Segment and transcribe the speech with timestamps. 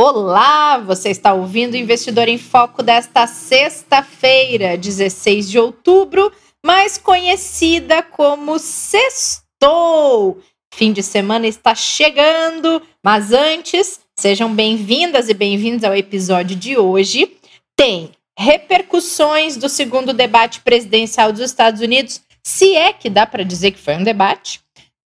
[0.00, 6.30] Olá, você está ouvindo o Investidor em Foco desta sexta-feira, 16 de outubro,
[6.64, 10.40] mais conhecida como Sextou.
[10.72, 17.36] Fim de semana está chegando, mas antes, sejam bem-vindas e bem-vindos ao episódio de hoje.
[17.76, 23.72] Tem repercussões do segundo debate presidencial dos Estados Unidos, se é que dá para dizer
[23.72, 24.60] que foi um debate.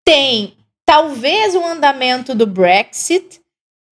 [0.04, 0.54] Tem
[0.84, 3.39] talvez o andamento do Brexit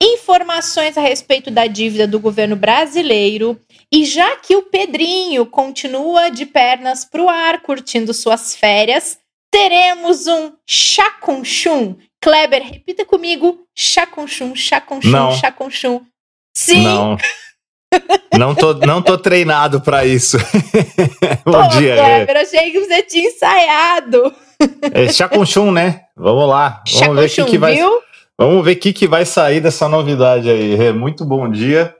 [0.01, 3.59] informações a respeito da dívida do governo brasileiro.
[3.91, 9.17] E já que o Pedrinho continua de pernas para o ar, curtindo suas férias,
[9.51, 11.95] teremos um chá com chum.
[12.21, 15.31] Kleber, repita comigo: chá com chum, chá com chum, Não.
[15.31, 16.01] chá com chum.
[16.55, 16.83] Sim.
[16.83, 17.17] Não.
[18.37, 20.37] Não tô, não tô treinado para isso.
[21.45, 21.95] Bom Pô, dia.
[21.95, 24.35] Kleber, achei que você tinha ensaiado.
[24.93, 26.01] É, é chá com chum, né?
[26.17, 26.83] Vamos lá.
[26.99, 27.75] Vamos ver o que, que vai.
[27.75, 28.01] viu?
[28.37, 30.75] Vamos ver o que, que vai sair dessa novidade aí.
[30.75, 30.91] Rê.
[30.91, 31.93] Muito bom dia.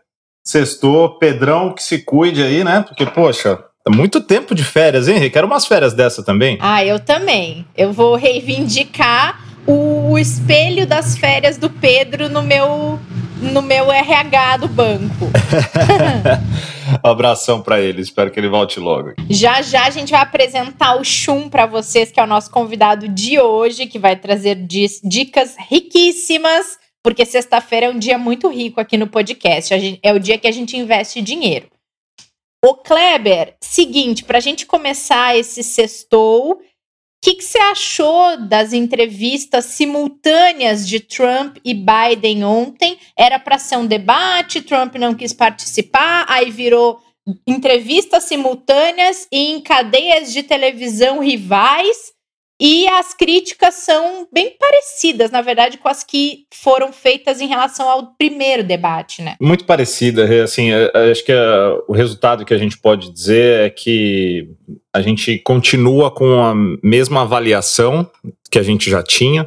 [0.46, 2.84] Sextou, Pedrão, que se cuide aí, né?
[2.88, 5.30] Porque, poxa, é muito tempo de férias, hein, Rê?
[5.30, 6.58] Quero umas férias dessa também.
[6.60, 7.66] Ah, eu também.
[7.76, 13.00] Eu vou reivindicar o, o espelho das férias do Pedro no meu,
[13.42, 15.26] no meu RH do banco.
[15.26, 18.02] Um abração para ele.
[18.02, 19.14] Espero que ele volte logo.
[19.30, 23.08] Já já a gente vai apresentar o Chum para vocês, que é o nosso convidado
[23.08, 24.56] de hoje, que vai trazer
[25.04, 29.78] dicas riquíssimas, porque sexta-feira é um dia muito rico aqui no podcast.
[29.80, 31.68] Gente- é o dia que a gente investe dinheiro.
[32.64, 36.60] Ô Kleber, seguinte, para a gente começar esse sextou,
[37.32, 42.98] o que você achou das entrevistas simultâneas de Trump e Biden ontem?
[43.18, 47.00] Era para ser um debate, Trump não quis participar, aí virou
[47.48, 52.14] entrevistas simultâneas em cadeias de televisão rivais.
[52.58, 57.90] E as críticas são bem parecidas, na verdade, com as que foram feitas em relação
[57.90, 59.36] ao primeiro debate, né?
[59.42, 61.38] Muito parecida, assim, é, é, acho que é,
[61.86, 64.48] o resultado que a gente pode dizer é que
[64.96, 68.10] a gente continua com a mesma avaliação
[68.50, 69.46] que a gente já tinha,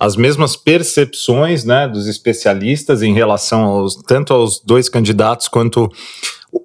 [0.00, 5.88] as mesmas percepções, né, dos especialistas em relação aos tanto aos dois candidatos quanto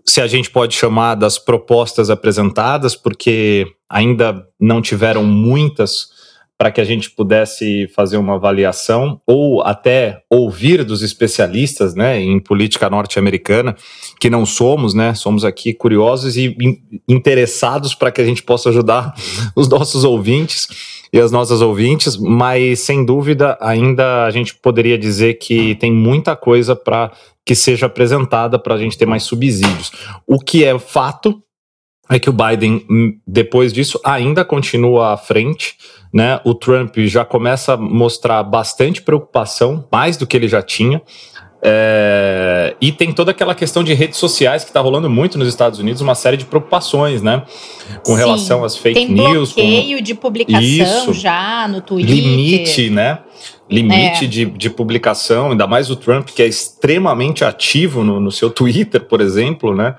[0.03, 6.07] se a gente pode chamar das propostas apresentadas, porque ainda não tiveram muitas
[6.57, 12.39] para que a gente pudesse fazer uma avaliação ou até ouvir dos especialistas, né, em
[12.39, 13.75] política norte-americana,
[14.19, 18.69] que não somos, né, somos aqui curiosos e in- interessados para que a gente possa
[18.69, 19.13] ajudar
[19.55, 20.67] os nossos ouvintes
[21.11, 26.35] e as nossas ouvintes, mas sem dúvida ainda a gente poderia dizer que tem muita
[26.35, 27.11] coisa para
[27.45, 29.91] que seja apresentada para a gente ter mais subsídios.
[30.25, 31.43] O que é fato
[32.09, 35.75] é que o Biden, hum, depois disso, ainda continua à frente,
[36.13, 36.39] né?
[36.43, 41.01] O Trump já começa a mostrar bastante preocupação, mais do que ele já tinha.
[41.65, 45.79] É, e tem toda aquela questão de redes sociais que está rolando muito nos Estados
[45.79, 47.43] Unidos, uma série de preocupações, né?
[48.05, 51.13] Com Sim, relação às fake Tem news, com bloqueio de publicação Isso.
[51.13, 52.13] já no Twitter.
[52.13, 53.19] limite, né?
[53.69, 54.27] Limite É.
[54.27, 58.99] de, de publicação, ainda mais o Trump, que é extremamente ativo no, no seu Twitter,
[58.99, 59.95] por exemplo, né?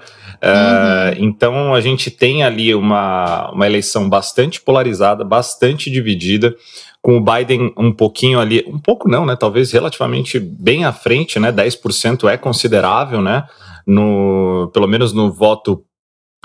[0.47, 6.55] É, Então a gente tem ali uma, uma eleição bastante polarizada, bastante dividida,
[7.01, 9.37] com o Biden um pouquinho ali, um pouco não, né?
[9.37, 11.51] Talvez relativamente bem à frente, né?
[11.51, 13.45] 10% é considerável, né?
[13.87, 15.83] No, pelo menos no voto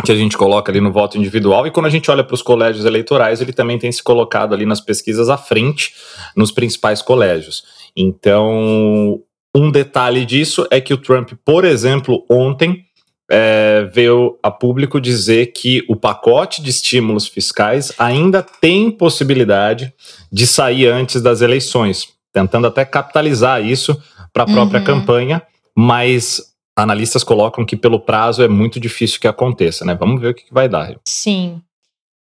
[0.05, 2.41] que a gente coloca ali no voto individual, e quando a gente olha para os
[2.41, 5.93] colégios eleitorais, ele também tem se colocado ali nas pesquisas à frente
[6.37, 7.63] nos principais colégios.
[7.97, 9.19] Então,
[9.53, 12.85] um detalhe disso é que o Trump, por exemplo, ontem
[13.29, 19.93] é, veio a público dizer que o pacote de estímulos fiscais ainda tem possibilidade
[20.31, 24.01] de sair antes das eleições, tentando até capitalizar isso
[24.33, 24.85] para a própria Uhum.
[24.85, 25.41] campanha,
[25.75, 26.41] mas
[26.75, 29.95] analistas colocam que pelo prazo é muito difícil que aconteça, né?
[29.95, 30.95] Vamos ver o que, que vai dar.
[31.05, 31.61] Sim.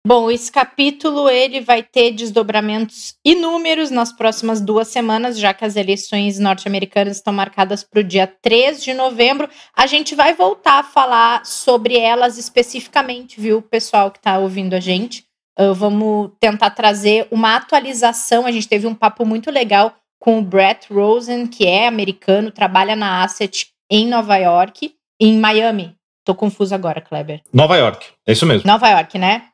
[0.07, 5.75] Bom, esse capítulo ele vai ter desdobramentos inúmeros nas próximas duas semanas, já que as
[5.75, 9.49] eleições norte-americanas estão marcadas para o dia 3 de novembro.
[9.75, 14.79] A gente vai voltar a falar sobre elas especificamente, viu, pessoal que está ouvindo a
[14.79, 15.25] gente.
[15.59, 18.45] Uh, vamos tentar trazer uma atualização.
[18.45, 22.95] A gente teve um papo muito legal com o Brett Rosen, que é americano, trabalha
[22.95, 24.95] na Asset em Nova York.
[25.21, 25.93] em Miami.
[26.23, 27.41] Tô confusa agora, Kleber.
[27.51, 28.65] Nova York, é isso mesmo.
[28.65, 29.48] Nova York, né?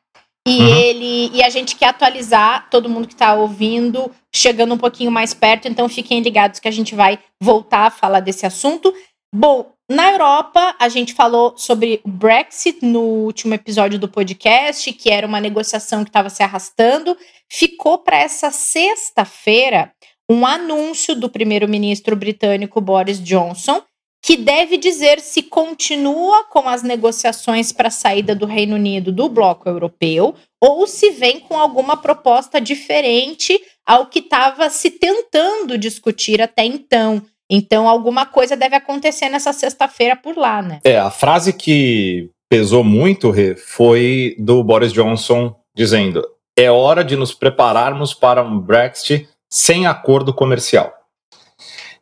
[0.46, 0.76] E uhum.
[0.76, 5.34] ele e a gente quer atualizar todo mundo que está ouvindo, chegando um pouquinho mais
[5.34, 8.94] perto, então fiquem ligados que a gente vai voltar a falar desse assunto.
[9.34, 15.10] Bom, na Europa, a gente falou sobre o Brexit no último episódio do podcast, que
[15.10, 17.16] era uma negociação que estava se arrastando.
[17.50, 19.92] Ficou para essa sexta-feira
[20.30, 23.82] um anúncio do primeiro-ministro britânico Boris Johnson,
[24.22, 29.28] que deve dizer se continua com as negociações para a saída do Reino Unido do
[29.28, 36.42] bloco europeu ou se vem com alguma proposta diferente ao que estava se tentando discutir
[36.42, 37.22] até então.
[37.48, 40.80] Então, alguma coisa deve acontecer nessa sexta-feira por lá, né?
[40.82, 46.26] É, a frase que pesou muito, Rê, foi do Boris Johnson dizendo:
[46.58, 50.92] é hora de nos prepararmos para um Brexit sem acordo comercial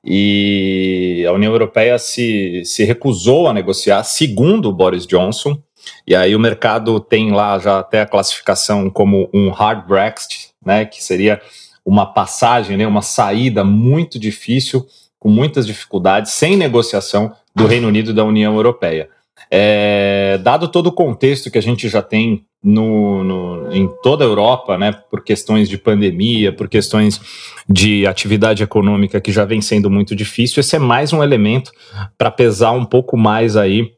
[0.05, 5.59] e a União Europeia se, se recusou a negociar, segundo Boris Johnson,
[6.07, 10.85] e aí o mercado tem lá já até a classificação como um hard Brexit, né,
[10.85, 11.41] que seria
[11.85, 14.87] uma passagem, né, uma saída muito difícil,
[15.19, 19.09] com muitas dificuldades, sem negociação do Reino Unido e da União Europeia.
[19.51, 24.27] É, dado todo o contexto que a gente já tem no, no, em toda a
[24.27, 27.21] Europa, né, por questões de pandemia, por questões
[27.69, 31.71] de atividade econômica que já vem sendo muito difícil, esse é mais um elemento
[32.17, 33.93] para pesar um pouco mais aí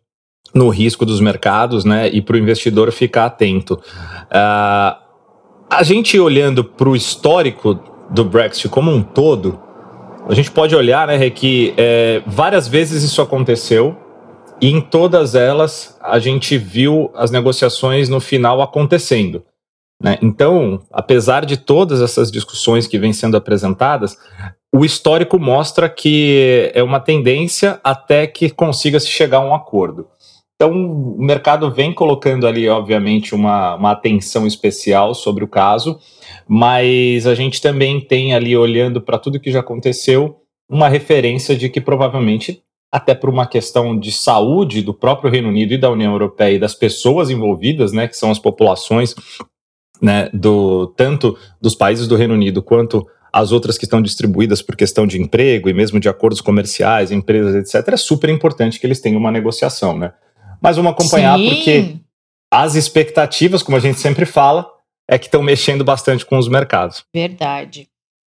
[0.52, 3.74] no risco dos mercados, né, e para o investidor ficar atento.
[3.74, 4.96] Uh,
[5.70, 7.78] a gente olhando para o histórico
[8.10, 9.60] do Brexit como um todo,
[10.28, 13.96] a gente pode olhar, né, que é, várias vezes isso aconteceu
[14.60, 19.44] e em todas elas a gente viu as negociações no final acontecendo.
[20.02, 20.18] Né?
[20.22, 24.16] Então, apesar de todas essas discussões que vêm sendo apresentadas,
[24.74, 30.06] o histórico mostra que é uma tendência até que consiga se chegar a um acordo.
[30.54, 35.98] Então, o mercado vem colocando ali, obviamente, uma, uma atenção especial sobre o caso,
[36.48, 41.68] mas a gente também tem ali, olhando para tudo que já aconteceu, uma referência de
[41.68, 42.62] que provavelmente
[42.96, 46.58] até por uma questão de saúde do próprio Reino Unido e da União Europeia e
[46.58, 49.14] das pessoas envolvidas, né, que são as populações,
[50.00, 54.74] né, do tanto dos países do Reino Unido quanto as outras que estão distribuídas por
[54.74, 57.92] questão de emprego e mesmo de acordos comerciais, empresas, etc.
[57.92, 60.14] É super importante que eles tenham uma negociação, né?
[60.62, 61.50] Mas vamos acompanhar Sim.
[61.50, 61.96] porque
[62.50, 64.66] as expectativas, como a gente sempre fala,
[65.06, 67.04] é que estão mexendo bastante com os mercados.
[67.14, 67.90] Verdade.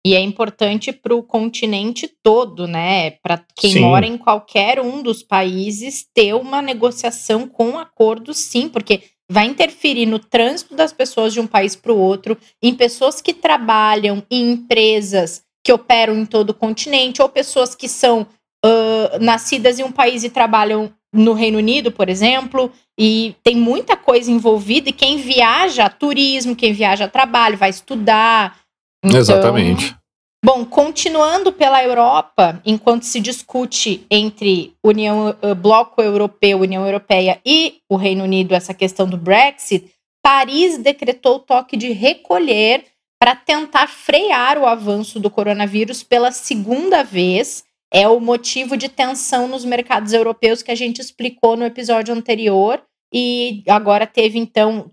[0.04, 3.10] E é importante para o continente todo, né?
[3.22, 3.80] Para quem sim.
[3.80, 10.06] mora em qualquer um dos países ter uma negociação com acordo, sim, porque vai interferir
[10.06, 14.52] no trânsito das pessoas de um país para o outro, em pessoas que trabalham em
[14.52, 18.26] empresas que operam em todo o continente, ou pessoas que são
[18.64, 23.96] uh, nascidas em um país e trabalham no Reino Unido, por exemplo, e tem muita
[23.96, 24.88] coisa envolvida.
[24.88, 28.58] E quem viaja, turismo, quem viaja a trabalho, vai estudar,
[29.04, 29.96] então, Exatamente.
[30.42, 37.80] Bom, continuando pela Europa, enquanto se discute entre União, uh, Bloco Europeu, União Europeia e
[37.90, 39.92] o Reino Unido essa questão do Brexit,
[40.22, 42.84] Paris decretou o toque de recolher
[43.20, 47.64] para tentar frear o avanço do coronavírus pela segunda vez.
[47.92, 52.82] É o motivo de tensão nos mercados europeus que a gente explicou no episódio anterior.
[53.12, 54.90] E agora teve, então,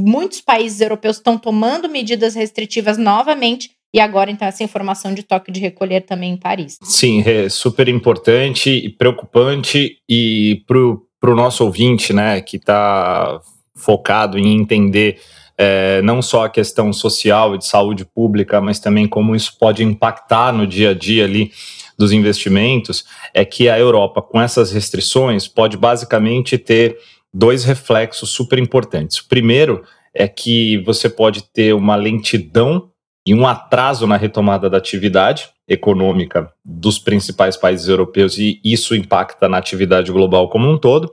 [0.00, 5.52] muitos países europeus estão tomando medidas restritivas novamente e agora, então, essa informação de toque
[5.52, 6.78] de recolher também em Paris.
[6.82, 9.98] Sim, é super importante e preocupante.
[10.08, 13.40] E para o nosso ouvinte, né, que está
[13.76, 15.20] focado em entender
[15.56, 19.84] é, não só a questão social e de saúde pública, mas também como isso pode
[19.84, 21.52] impactar no dia a dia ali
[21.96, 26.98] dos investimentos, é que a Europa, com essas restrições, pode basicamente ter
[27.34, 29.18] dois reflexos super importantes.
[29.18, 29.82] O primeiro
[30.14, 32.90] é que você pode ter uma lentidão
[33.26, 39.48] e um atraso na retomada da atividade econômica dos principais países europeus, e isso impacta
[39.48, 41.12] na atividade global como um todo.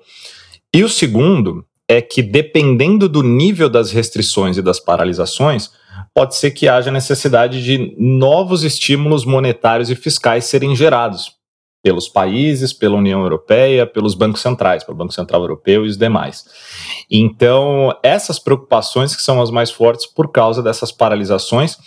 [0.75, 5.71] E o segundo é que, dependendo do nível das restrições e das paralisações,
[6.13, 11.40] pode ser que haja necessidade de novos estímulos monetários e fiscais serem gerados
[11.83, 16.45] pelos países, pela União Europeia, pelos bancos centrais, pelo Banco Central Europeu e os demais.
[17.09, 21.77] Então, essas preocupações que são as mais fortes por causa dessas paralisações,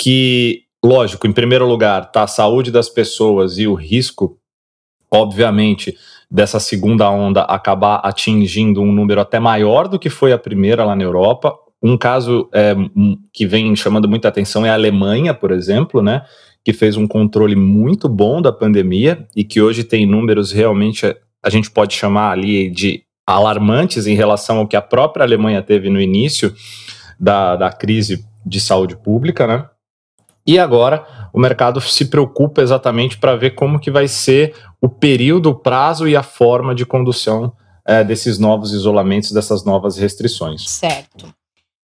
[0.00, 4.38] que, lógico, em primeiro lugar, está a saúde das pessoas e o risco,
[5.10, 5.96] obviamente,
[6.30, 10.96] dessa segunda onda acabar atingindo um número até maior do que foi a primeira lá
[10.96, 11.54] na Europa.
[11.82, 12.74] Um caso é,
[13.32, 16.22] que vem chamando muita atenção é a Alemanha, por exemplo, né?
[16.64, 21.50] Que fez um controle muito bom da pandemia e que hoje tem números realmente a
[21.50, 26.00] gente pode chamar ali de alarmantes em relação ao que a própria Alemanha teve no
[26.00, 26.54] início
[27.18, 29.68] da, da crise de saúde pública, né?
[30.46, 35.50] E agora o mercado se preocupa exatamente para ver como que vai ser o período,
[35.50, 37.52] o prazo e a forma de condução
[37.86, 40.68] é, desses novos isolamentos, dessas novas restrições.
[40.68, 41.32] Certo.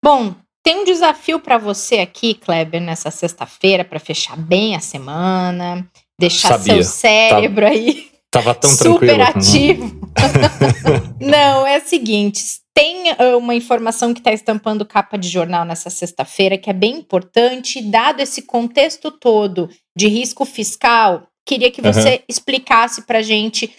[0.03, 0.33] Bom,
[0.65, 5.87] tem um desafio para você aqui, Kleber, nessa sexta-feira, para fechar bem a semana,
[6.19, 6.73] deixar Sabia.
[6.73, 7.77] seu cérebro Tava...
[7.77, 9.95] aí Tava tão super ativo.
[11.21, 12.43] Não, é o seguinte:
[12.73, 16.97] tem uh, uma informação que está estampando capa de jornal nessa sexta-feira que é bem
[16.97, 21.27] importante, dado esse contexto todo de risco fiscal.
[21.47, 22.19] Queria que você uhum.
[22.27, 23.73] explicasse para gente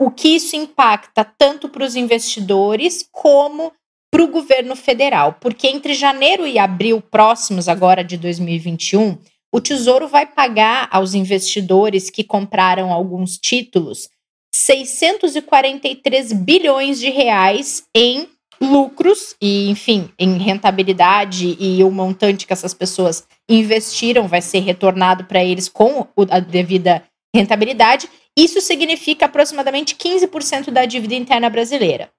[0.00, 3.72] o que isso impacta tanto para os investidores como
[4.10, 9.18] para o governo federal, porque entre janeiro e abril próximos agora de 2021
[9.52, 14.08] o Tesouro vai pagar aos investidores que compraram alguns títulos
[14.54, 18.28] 643 bilhões de reais em
[18.60, 25.24] lucros e, enfim, em rentabilidade e o montante que essas pessoas investiram vai ser retornado
[25.24, 27.02] para eles com a devida
[27.34, 28.08] rentabilidade.
[28.36, 32.10] Isso significa aproximadamente 15% da dívida interna brasileira.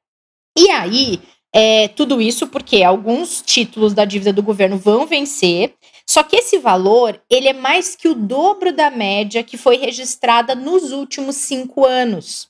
[0.57, 1.21] E aí,
[1.53, 5.75] é, tudo isso porque alguns títulos da dívida do governo vão vencer
[6.12, 10.53] só que esse valor ele é mais que o dobro da média que foi registrada
[10.53, 12.50] nos últimos cinco anos.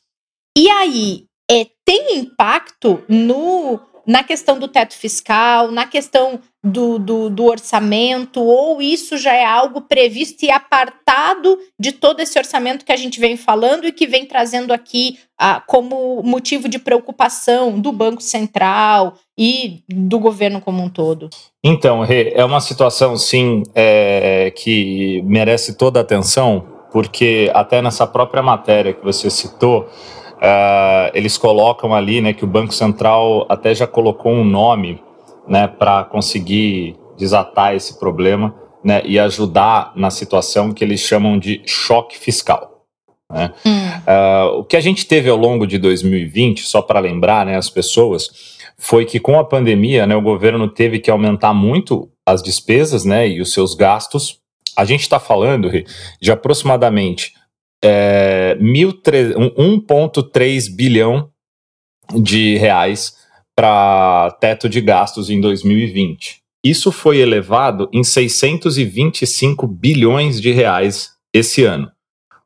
[0.57, 7.29] E aí é, tem impacto no na questão do teto fiscal, na questão do, do,
[7.29, 12.91] do, orçamento, ou isso já é algo previsto e apartado de todo esse orçamento que
[12.91, 17.91] a gente vem falando e que vem trazendo aqui ah, como motivo de preocupação do
[17.91, 21.29] Banco Central e do governo como um todo?
[21.63, 28.05] Então, Rê, é uma situação, sim, é, que merece toda a atenção, porque até nessa
[28.05, 29.89] própria matéria que você citou,
[30.41, 34.99] Uh, eles colocam ali né, que o Banco Central até já colocou um nome
[35.47, 41.61] né, para conseguir desatar esse problema né, e ajudar na situação que eles chamam de
[41.67, 42.87] choque fiscal.
[43.31, 43.53] Né?
[43.63, 43.71] Hum.
[43.71, 47.69] Uh, o que a gente teve ao longo de 2020, só para lembrar né, as
[47.69, 53.05] pessoas, foi que com a pandemia né, o governo teve que aumentar muito as despesas
[53.05, 54.39] né, e os seus gastos.
[54.75, 55.69] A gente está falando
[56.19, 57.33] de aproximadamente
[57.83, 61.29] é, 1,3 bilhão
[62.13, 63.15] de reais
[63.55, 66.41] para teto de gastos em 2020.
[66.63, 71.91] Isso foi elevado em 625 bilhões de reais esse ano.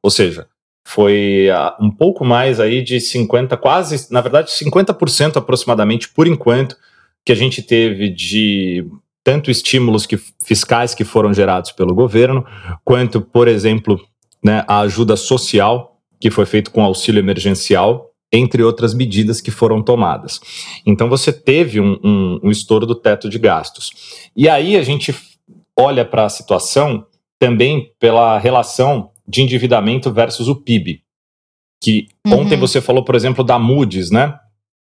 [0.01, 0.48] Ou seja,
[0.88, 6.77] foi uh, um pouco mais aí de 50, quase, na verdade, 50% aproximadamente por enquanto
[7.25, 8.86] que a gente teve de
[9.24, 12.46] tanto estímulos que, fiscais que foram gerados pelo governo,
[12.84, 14.00] quanto, por exemplo,
[14.45, 19.81] né, a ajuda social, que foi feito com auxílio emergencial, entre outras medidas que foram
[19.81, 20.39] tomadas.
[20.85, 23.89] Então você teve um, um, um estouro do teto de gastos.
[24.35, 25.15] E aí a gente
[25.77, 27.07] olha para a situação
[27.39, 31.01] também pela relação de endividamento versus o PIB.
[31.81, 32.41] Que uhum.
[32.41, 34.37] ontem você falou, por exemplo, da Moody's, né?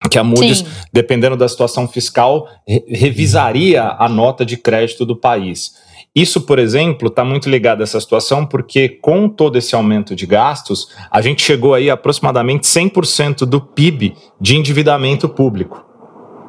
[0.09, 0.65] Que a Moody's, Sim.
[0.93, 5.73] dependendo da situação fiscal, re revisaria a nota de crédito do país.
[6.13, 10.25] Isso, por exemplo, está muito ligado a essa situação porque, com todo esse aumento de
[10.25, 15.85] gastos, a gente chegou aí a aproximadamente 100% do PIB de endividamento público.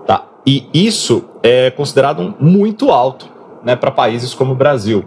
[0.04, 0.28] Tá?
[0.44, 3.28] E isso é considerado muito alto
[3.62, 5.04] né, para países como o Brasil.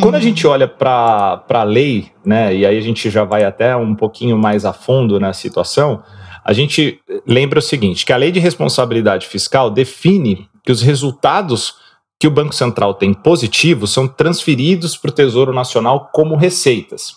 [0.00, 0.22] Quando a uhum.
[0.22, 4.36] gente olha para a lei, né, e aí a gente já vai até um pouquinho
[4.38, 6.02] mais a fundo na situação,
[6.44, 11.76] a gente lembra o seguinte: que a lei de responsabilidade fiscal define que os resultados
[12.22, 17.16] que o Banco Central tem positivos são transferidos para o Tesouro Nacional como receitas.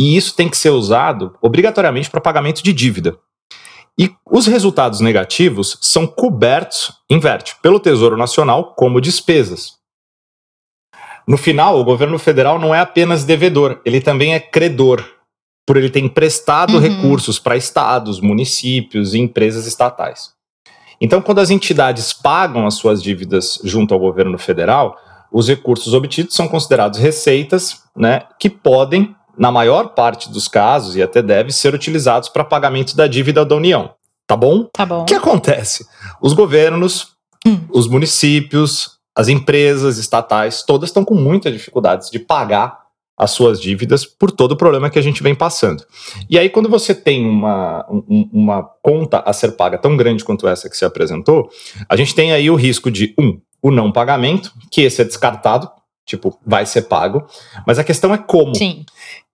[0.00, 3.18] E isso tem que ser usado obrigatoriamente para pagamento de dívida.
[4.00, 9.76] E os resultados negativos são cobertos, inverte, pelo Tesouro Nacional como despesas.
[11.28, 15.04] No final, o governo federal não é apenas devedor, ele também é credor,
[15.66, 16.80] por ele ter emprestado uhum.
[16.80, 20.32] recursos para estados, municípios e empresas estatais.
[21.04, 24.96] Então, quando as entidades pagam as suas dívidas junto ao governo federal,
[25.32, 31.02] os recursos obtidos são considerados receitas, né, que podem, na maior parte dos casos, e
[31.02, 33.90] até deve ser utilizados para pagamento da dívida da União.
[34.28, 34.68] Tá bom?
[34.72, 35.02] Tá bom.
[35.02, 35.84] O que acontece?
[36.20, 37.08] Os governos,
[37.44, 37.58] hum.
[37.70, 42.81] os municípios, as empresas estatais, todas estão com muitas dificuldades de pagar
[43.16, 45.84] as suas dívidas por todo o problema que a gente vem passando.
[46.28, 50.48] E aí, quando você tem uma, um, uma conta a ser paga tão grande quanto
[50.48, 51.48] essa que se apresentou,
[51.88, 55.70] a gente tem aí o risco de, um, o não pagamento, que esse é descartado,
[56.04, 57.24] tipo, vai ser pago,
[57.66, 58.54] mas a questão é como.
[58.54, 58.84] Sim.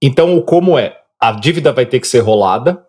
[0.02, 2.84] Então, o como é, a dívida vai ter que ser rolada,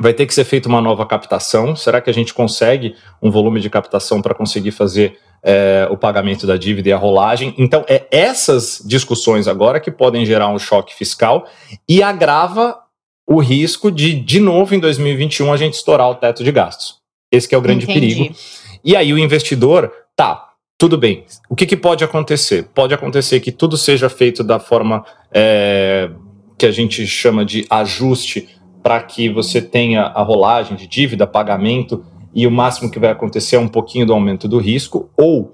[0.00, 1.74] vai ter que ser feita uma nova captação.
[1.76, 6.46] Será que a gente consegue um volume de captação para conseguir fazer é, o pagamento
[6.46, 7.54] da dívida e a rolagem?
[7.58, 11.46] Então, é essas discussões agora que podem gerar um choque fiscal
[11.88, 12.78] e agrava
[13.26, 16.96] o risco de, de novo, em 2021, a gente estourar o teto de gastos.
[17.30, 18.14] Esse é o grande Entendi.
[18.14, 18.34] perigo.
[18.84, 21.24] E aí o investidor, tá, tudo bem.
[21.48, 22.64] O que, que, pode acontecer?
[22.74, 26.10] Pode acontecer que tudo seja feito da forma é,
[26.58, 28.48] que a gente chama de ajuste
[28.82, 33.56] para que você tenha a rolagem de dívida, pagamento, e o máximo que vai acontecer
[33.56, 35.52] é um pouquinho do aumento do risco, ou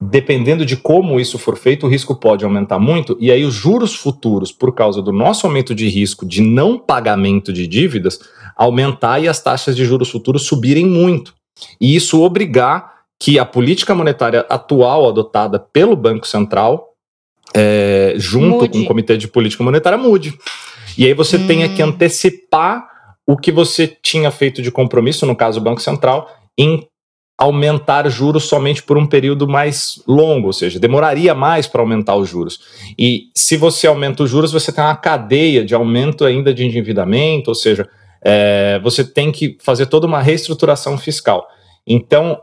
[0.00, 3.94] dependendo de como isso for feito, o risco pode aumentar muito, e aí os juros
[3.94, 8.18] futuros, por causa do nosso aumento de risco de não pagamento de dívidas,
[8.56, 11.34] aumentar e as taxas de juros futuros subirem muito.
[11.80, 16.90] E isso obrigar que a política monetária atual adotada pelo Banco Central,
[17.54, 18.68] é, junto mude.
[18.68, 20.36] com o Comitê de Política Monetária, mude.
[20.98, 21.46] E aí você hum.
[21.46, 22.93] tenha que antecipar
[23.26, 26.28] o que você tinha feito de compromisso, no caso o Banco Central,
[26.58, 26.86] em
[27.36, 32.28] aumentar juros somente por um período mais longo, ou seja, demoraria mais para aumentar os
[32.28, 32.60] juros.
[32.98, 37.50] E se você aumenta os juros, você tem uma cadeia de aumento ainda de endividamento,
[37.50, 37.88] ou seja,
[38.24, 41.46] é, você tem que fazer toda uma reestruturação fiscal.
[41.86, 42.40] Então,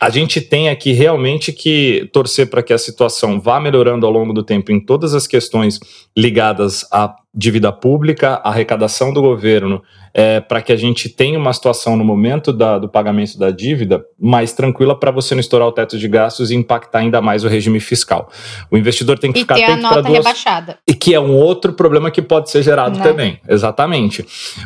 [0.00, 4.32] a gente tem aqui realmente que torcer para que a situação vá melhorando ao longo
[4.32, 5.80] do tempo em todas as questões
[6.16, 9.82] ligadas à dívida pública, à arrecadação do governo,
[10.14, 14.02] é, para que a gente tenha uma situação no momento da, do pagamento da dívida
[14.18, 17.48] mais tranquila para você não estourar o teto de gastos e impactar ainda mais o
[17.48, 18.30] regime fiscal.
[18.70, 20.18] O investidor tem que e ficar ter atento a nota duas...
[20.18, 20.78] rebaixada.
[20.88, 23.04] E que é um outro problema que pode ser gerado não.
[23.04, 23.10] Né?
[23.10, 24.24] também, exatamente,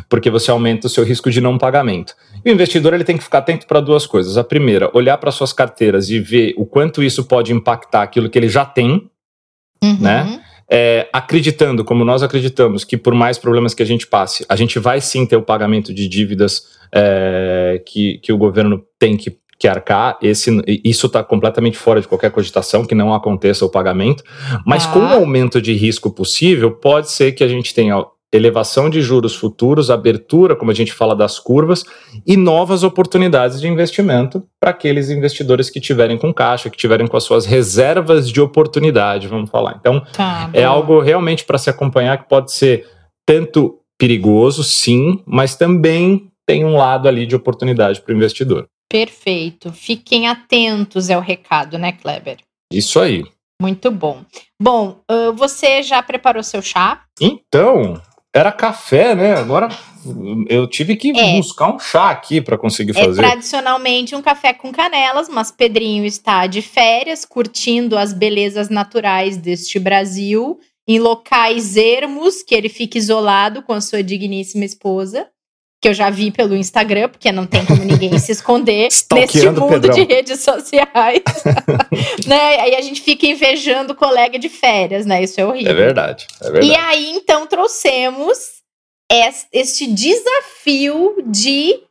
[0.09, 2.15] porque você aumenta o seu risco de não pagamento.
[2.45, 4.37] E o investidor ele tem que ficar atento para duas coisas.
[4.37, 8.39] A primeira, olhar para suas carteiras e ver o quanto isso pode impactar aquilo que
[8.39, 9.09] ele já tem,
[9.83, 9.97] uhum.
[9.99, 10.39] né?
[10.75, 14.79] É, acreditando, como nós acreditamos, que por mais problemas que a gente passe, a gente
[14.79, 19.67] vai sim ter o pagamento de dívidas é, que, que o governo tem que, que
[19.67, 20.17] arcar.
[20.19, 20.49] Esse,
[20.83, 24.23] isso está completamente fora de qualquer cogitação, que não aconteça o pagamento.
[24.65, 24.93] Mas ah.
[24.93, 28.03] com o aumento de risco possível, pode ser que a gente tenha
[28.37, 31.83] elevação de juros futuros, abertura, como a gente fala das curvas,
[32.25, 37.17] e novas oportunidades de investimento para aqueles investidores que tiverem com caixa, que tiverem com
[37.17, 39.77] as suas reservas de oportunidade, vamos falar.
[39.79, 42.87] Então, tá, é algo realmente para se acompanhar que pode ser
[43.25, 48.67] tanto perigoso, sim, mas também tem um lado ali de oportunidade para o investidor.
[48.89, 49.71] Perfeito.
[49.71, 52.37] Fiquem atentos é o recado, né, Kleber?
[52.71, 53.23] Isso aí.
[53.61, 54.23] Muito bom.
[54.61, 54.99] Bom,
[55.35, 57.03] você já preparou seu chá?
[57.21, 58.01] Então,
[58.33, 59.35] era café, né?
[59.35, 59.69] Agora
[60.49, 61.37] eu tive que é.
[61.37, 63.23] buscar um chá aqui para conseguir é fazer.
[63.23, 69.37] É tradicionalmente um café com canelas, mas Pedrinho está de férias, curtindo as belezas naturais
[69.37, 75.27] deste Brasil, em locais ermos, que ele fica isolado com a sua digníssima esposa
[75.83, 79.81] que eu já vi pelo Instagram, porque não tem como ninguém se esconder neste mundo
[79.81, 79.93] Pedrão.
[79.93, 81.21] de redes sociais.
[82.25, 82.61] né?
[82.61, 85.21] Aí a gente fica invejando o colega de férias, né?
[85.21, 85.73] Isso é horrível.
[85.73, 86.67] É verdade, é verdade.
[86.67, 88.63] E aí, então, trouxemos
[89.51, 91.81] este desafio de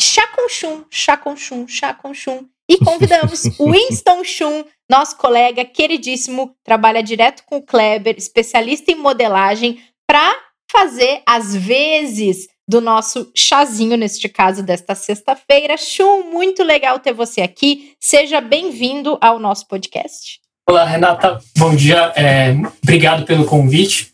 [0.00, 2.46] chá com chum, chá com chum, chá com chum.
[2.66, 8.94] E convidamos o Winston Chum, nosso colega queridíssimo, trabalha direto com o Kleber, especialista em
[8.94, 10.34] modelagem, para
[10.72, 15.76] fazer, às vezes, do nosso chazinho, neste caso desta sexta-feira.
[15.76, 17.92] Chum, muito legal ter você aqui.
[18.00, 20.40] Seja bem-vindo ao nosso podcast.
[20.66, 21.38] Olá, Renata.
[21.58, 22.12] Bom dia.
[22.16, 24.12] É, obrigado pelo convite.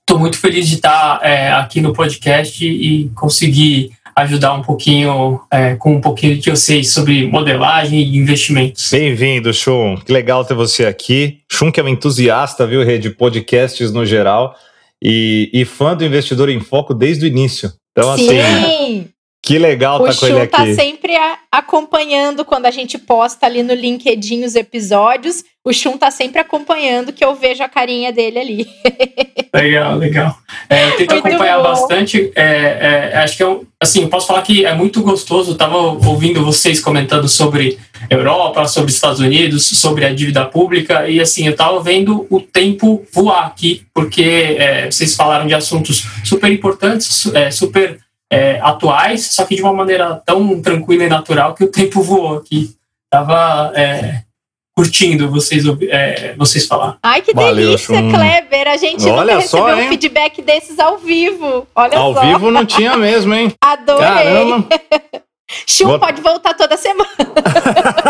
[0.00, 5.74] Estou muito feliz de estar é, aqui no podcast e conseguir ajudar um pouquinho, é,
[5.76, 8.90] com um pouquinho que eu sei sobre modelagem e investimentos.
[8.90, 9.96] Bem-vindo, Chum.
[9.96, 11.40] Que legal ter você aqui.
[11.50, 13.10] Chum que é um entusiasta, viu, Rede?
[13.10, 14.56] Podcasts no geral.
[15.02, 17.72] E, e, fã do Investidor em Foco desde o início.
[17.96, 18.40] Então, Sim.
[18.40, 19.08] assim,
[19.44, 20.54] que legal o tá com ele aqui.
[20.54, 25.44] O tá sempre a, acompanhando quando a gente posta ali no LinkedIn os episódios.
[25.62, 28.66] O Chum tá sempre acompanhando, que eu vejo a carinha dele ali.
[29.54, 30.36] Legal, legal.
[30.68, 31.62] É, eu tento muito acompanhar bom.
[31.62, 32.32] bastante.
[32.34, 35.52] É, é, acho que eu, assim, posso falar que é muito gostoso.
[35.52, 37.78] Eu tava ouvindo vocês comentando sobre
[38.10, 43.06] Europa, sobre Estados Unidos, sobre a dívida pública, e assim, eu tava vendo o tempo
[43.12, 49.44] voar aqui, porque é, vocês falaram de assuntos super importantes, é, super é, atuais, só
[49.44, 52.74] que de uma maneira tão tranquila e natural que o tempo voou aqui.
[53.10, 54.22] Tava é,
[54.76, 56.98] curtindo vocês, é, vocês falar.
[57.02, 58.10] Ai, que Valeu, delícia, Chum.
[58.10, 58.68] Kleber.
[58.68, 61.66] A gente Olha nunca recebeu só, um feedback desses ao vivo.
[61.74, 62.20] Olha ao só.
[62.20, 63.54] Ao vivo não tinha mesmo, hein?
[63.62, 64.02] Adorei.
[64.02, 64.66] Caramba.
[65.66, 67.08] Chum pode voltar toda semana.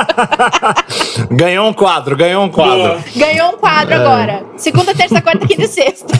[1.30, 2.76] ganhou um quadro, ganhou um quadro.
[2.78, 3.04] Boa.
[3.16, 3.96] Ganhou um quadro é.
[3.96, 4.46] agora.
[4.56, 6.14] Segunda, terça, quarta, quinta e sexta.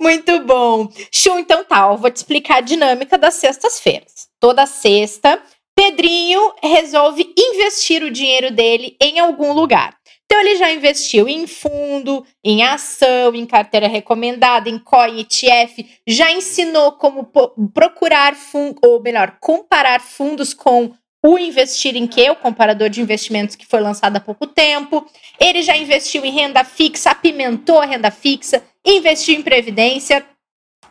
[0.00, 0.88] Muito bom.
[1.10, 4.28] Show, então tá, eu vou te explicar a dinâmica das sextas-feiras.
[4.40, 5.40] Toda sexta,
[5.74, 9.96] Pedrinho resolve investir o dinheiro dele em algum lugar.
[10.24, 16.32] Então ele já investiu em fundo, em ação, em carteira recomendada, em COI, ETF, já
[16.32, 17.30] ensinou como
[17.74, 23.54] procurar fundo, ou melhor, comparar fundos com o Investir em Que, o comparador de investimentos
[23.54, 25.06] que foi lançado há pouco tempo.
[25.38, 30.24] Ele já investiu em renda fixa, apimentou a renda fixa, investiu em previdência.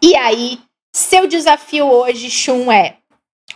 [0.02, 0.60] E aí,
[0.96, 2.96] seu desafio hoje, Chum, é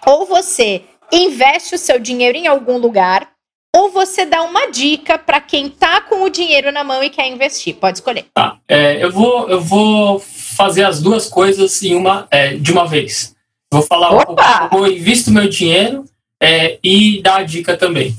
[0.05, 3.29] ou você investe o seu dinheiro em algum lugar,
[3.75, 7.27] ou você dá uma dica para quem tá com o dinheiro na mão e quer
[7.27, 7.75] investir.
[7.75, 8.25] Pode escolher.
[8.33, 8.57] Tá.
[8.67, 13.35] É, eu, vou, eu vou fazer as duas coisas em uma, é, de uma vez.
[13.71, 14.69] Vou falar Opa!
[14.69, 16.05] como eu invisto meu dinheiro
[16.41, 18.15] é, e dar a dica também.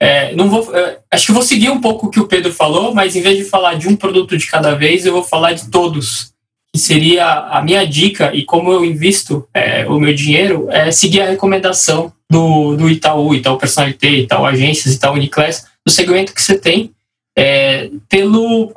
[0.00, 2.92] É, não vou, é, acho que vou seguir um pouco o que o Pedro falou,
[2.92, 5.70] mas em vez de falar de um produto de cada vez, eu vou falar de
[5.70, 6.32] todos.
[6.74, 11.20] Que seria a minha dica e como eu invisto é, o meu dinheiro, é seguir
[11.20, 16.58] a recomendação do, do Itaú, Itaú Personalité, Itaú Agências, Itaú Uniclass, do segmento que você
[16.58, 16.90] tem,
[17.36, 18.72] é, pelo,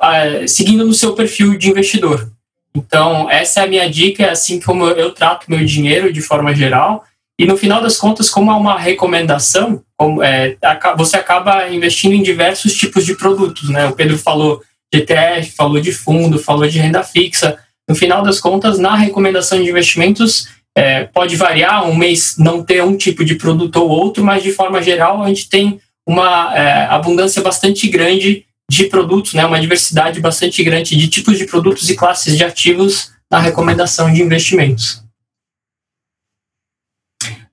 [0.46, 2.30] seguindo no seu perfil de investidor.
[2.74, 6.54] Então, essa é a minha dica, é assim como eu trato meu dinheiro de forma
[6.54, 7.02] geral
[7.38, 10.56] e no final das contas, como há uma recomendação, como, é,
[10.96, 13.68] você acaba investindo em diversos tipos de produtos.
[13.68, 13.86] Né?
[13.86, 17.58] O Pedro falou de ETF, falou de fundo, falou de renda fixa.
[17.88, 22.82] No final das contas, na recomendação de investimentos, é, pode variar, um mês não ter
[22.82, 26.86] um tipo de produto ou outro, mas de forma geral a gente tem uma é,
[26.86, 31.96] abundância bastante grande de produtos, né, uma diversidade bastante grande de tipos de produtos e
[31.96, 35.05] classes de ativos na recomendação de investimentos.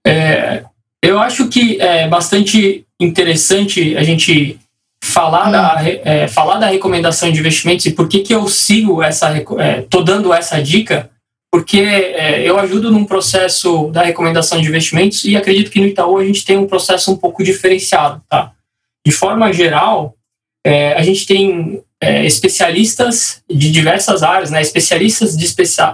[0.06, 0.64] É,
[1.02, 4.60] eu acho que é bastante interessante a gente
[5.04, 6.00] falar, da, hum.
[6.06, 10.04] é, falar da recomendação de investimentos e por que, que eu sigo essa, estou é,
[10.04, 11.10] dando essa dica,
[11.52, 16.18] porque é, eu ajudo num processo da recomendação de investimentos e acredito que no Itaú
[16.18, 18.24] a gente tem um processo um pouco diferenciado.
[18.30, 18.54] Tá?
[19.06, 20.16] De forma geral,
[20.66, 24.62] é, a gente tem é, especialistas de diversas áreas, né?
[24.62, 25.46] especialistas de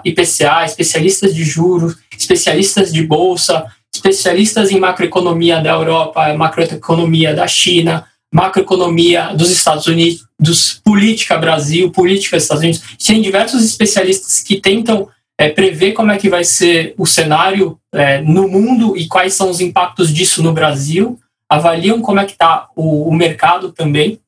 [0.06, 3.66] IPCA, especialistas de juros, especialistas de bolsa,
[4.00, 12.38] especialistas em macroeconomia da Europa, macroeconomia da China, macroeconomia dos Estados Unidos, política Brasil, política
[12.38, 12.82] Estados Unidos.
[13.06, 18.22] Tem diversos especialistas que tentam é, prever como é que vai ser o cenário é,
[18.22, 22.70] no mundo e quais são os impactos disso no Brasil, avaliam como é que está
[22.76, 24.20] o, o, mercado também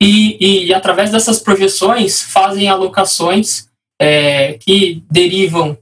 [0.00, 3.68] e, e, e, através dessas projeções fazem alocações
[4.00, 5.78] é, que derivam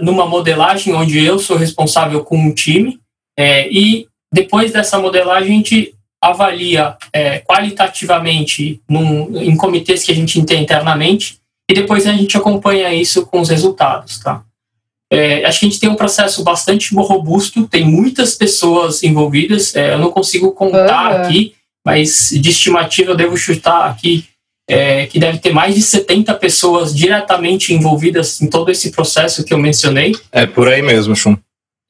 [0.00, 2.98] numa modelagem onde eu sou responsável com um time
[3.38, 10.14] é, e depois dessa modelagem a gente avalia é, qualitativamente num, em comitês que a
[10.14, 11.38] gente tem internamente
[11.70, 14.42] e depois a gente acompanha isso com os resultados, tá?
[15.12, 19.94] É, acho que a gente tem um processo bastante robusto, tem muitas pessoas envolvidas, é,
[19.94, 21.20] eu não consigo contar uhum.
[21.22, 24.24] aqui, mas de estimativa eu devo chutar aqui
[24.68, 29.54] é, que deve ter mais de 70 pessoas diretamente envolvidas em todo esse processo que
[29.54, 30.14] eu mencionei.
[30.32, 31.36] É por aí mesmo, Chum.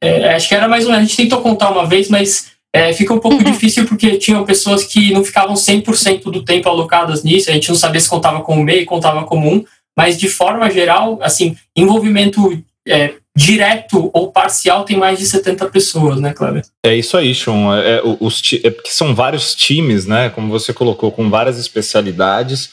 [0.03, 2.93] É, acho que era mais ou menos, a gente tentou contar uma vez, mas é,
[2.93, 7.51] fica um pouco difícil porque tinham pessoas que não ficavam 100% do tempo alocadas nisso,
[7.51, 9.65] a gente não sabia se contava como meio, contava como um,
[9.97, 16.19] mas de forma geral, assim, envolvimento é, direto ou parcial tem mais de 70 pessoas,
[16.19, 16.65] né, Cleber?
[16.83, 17.79] É isso aí, Sean.
[17.79, 20.31] É, é, os, é porque são vários times, né?
[20.31, 22.71] Como você colocou, com várias especialidades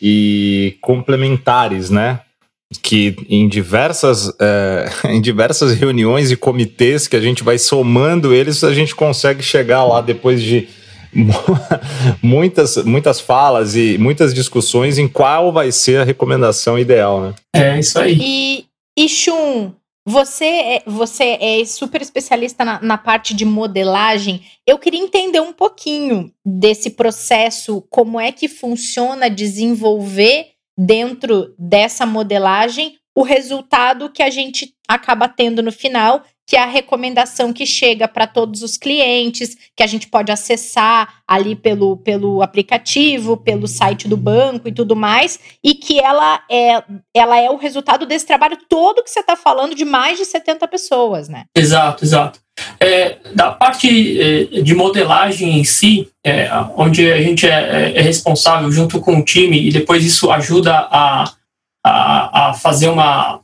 [0.00, 2.20] e complementares, né?
[2.82, 8.64] Que em diversas, é, em diversas reuniões e comitês que a gente vai somando eles,
[8.64, 10.66] a gente consegue chegar lá depois de
[12.22, 17.34] muitas, muitas falas e muitas discussões em qual vai ser a recomendação ideal, né?
[17.54, 18.18] É isso aí.
[18.18, 18.64] E,
[18.98, 19.72] e Chum,
[20.08, 24.46] você é, você é super especialista na, na, parte de modelagem.
[24.64, 32.96] Eu queria entender um pouquinho desse processo, como é que funciona desenvolver dentro dessa modelagem
[33.16, 38.06] o resultado que a gente acaba tendo no final que é a recomendação que chega
[38.06, 44.06] para todos os clientes, que a gente pode acessar ali pelo, pelo aplicativo, pelo site
[44.06, 48.56] do banco e tudo mais, e que ela é, ela é o resultado desse trabalho
[48.68, 51.46] todo que você está falando de mais de 70 pessoas, né?
[51.54, 52.38] Exato, exato.
[52.78, 58.70] É, da parte é, de modelagem em si, é, onde a gente é, é, responsável
[58.70, 61.24] junto com o time, e depois isso ajuda a,
[61.84, 63.40] a, a fazer uma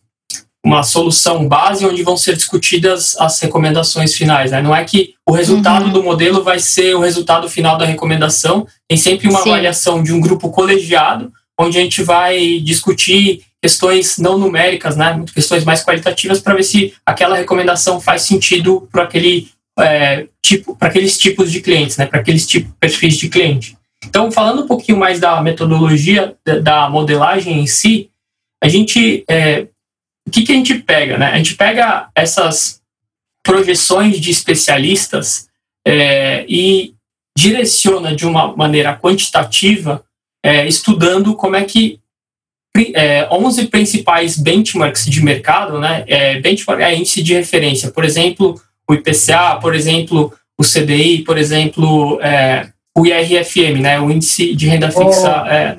[0.65, 4.53] uma solução base onde vão ser discutidas as recomendações finais.
[4.53, 4.63] Né?
[4.63, 5.93] Não é que o resultado uhum.
[5.93, 9.51] do modelo vai ser o resultado final da recomendação, tem sempre uma Sim.
[9.51, 15.65] avaliação de um grupo colegiado, onde a gente vai discutir questões não numéricas, né, questões
[15.65, 19.49] mais qualitativas para ver se aquela recomendação faz sentido para aquele
[19.79, 23.77] é, tipo, para aqueles tipos de clientes, né, para aqueles tipos perfis de cliente.
[24.05, 28.11] Então, falando um pouquinho mais da metodologia da modelagem em si,
[28.63, 29.67] a gente é,
[30.27, 31.27] o que, que a gente pega, né?
[31.27, 32.81] A gente pega essas
[33.43, 35.49] projeções de especialistas
[35.87, 36.95] é, e
[37.37, 40.05] direciona de uma maneira quantitativa,
[40.45, 41.99] é, estudando como é que
[42.95, 46.05] é, 11 principais benchmarks de mercado, né?
[46.07, 51.37] É, benchmark é índice de referência, por exemplo, o IPCA, por exemplo, o CDI, por
[51.37, 54.01] exemplo, é, o IRFM, né?
[54.01, 55.49] O índice de renda fixa oh.
[55.49, 55.77] é,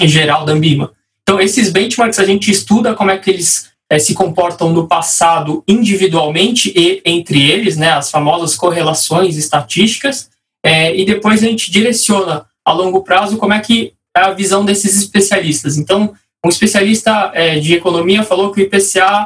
[0.00, 0.92] em geral da Ambima.
[1.30, 5.62] Então, esses benchmarks a gente estuda como é que eles é, se comportam no passado
[5.68, 7.92] individualmente e entre eles, né?
[7.92, 10.28] As famosas correlações estatísticas.
[10.66, 14.64] É, e depois a gente direciona a longo prazo como é que é a visão
[14.64, 15.78] desses especialistas.
[15.78, 16.12] Então,
[16.44, 19.24] um especialista é, de economia falou que o IPCA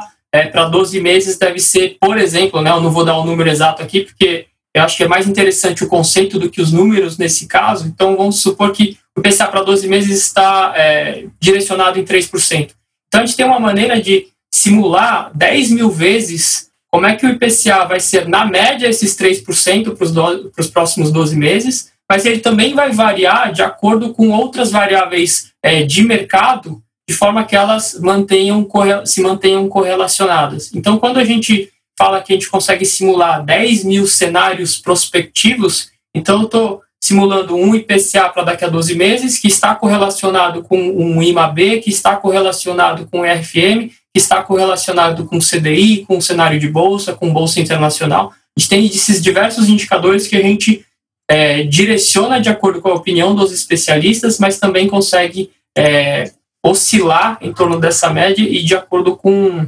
[0.51, 3.49] para 12 meses deve ser, por exemplo, né, eu não vou dar o um número
[3.49, 7.17] exato aqui, porque eu acho que é mais interessante o conceito do que os números
[7.17, 7.87] nesse caso.
[7.87, 12.71] Então, vamos supor que o IPCA para 12 meses está é, direcionado em 3%.
[13.07, 17.29] Então, a gente tem uma maneira de simular 10 mil vezes como é que o
[17.29, 22.73] IPCA vai ser, na média, esses 3% para os próximos 12 meses, mas ele também
[22.73, 28.67] vai variar de acordo com outras variáveis é, de mercado, de forma que elas mantenham,
[29.05, 30.73] se mantenham correlacionadas.
[30.73, 36.39] Então, quando a gente fala que a gente consegue simular 10 mil cenários prospectivos, então
[36.39, 41.21] eu estou simulando um IPCA para daqui a 12 meses, que está correlacionado com um
[41.21, 46.21] IMAB, que está correlacionado com o RFM, que está correlacionado com o CDI, com o
[46.21, 48.33] cenário de bolsa, com bolsa internacional.
[48.57, 50.83] A gente tem esses diversos indicadores que a gente
[51.29, 56.31] é, direciona de acordo com a opinião dos especialistas, mas também consegue é,
[56.65, 59.67] oscilar em torno dessa média e de acordo com,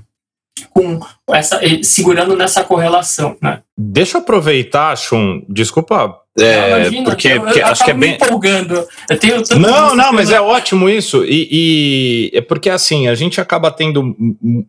[0.65, 3.37] com essa segurando nessa correlação.
[3.41, 3.61] Né?
[3.77, 6.19] Deixa eu aproveitar, Chum, desculpa.
[6.39, 8.13] É, não, imagina, porque, eu, porque eu acho que é bem.
[8.13, 8.87] empolgando.
[9.09, 11.25] Eu tenho não, não, mas é ótimo isso.
[11.25, 14.15] E, e, é porque assim, a gente acaba tendo